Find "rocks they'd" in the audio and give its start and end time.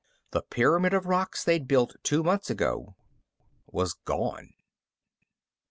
1.05-1.67